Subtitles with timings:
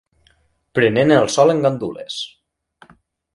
[0.79, 2.17] Prenent el sol en gandules